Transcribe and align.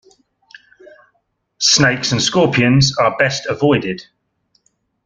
Snakes 1.59 2.11
and 2.11 2.19
scorpions 2.19 2.97
are 2.97 3.15
best 3.19 3.45
avoided. 3.45 4.01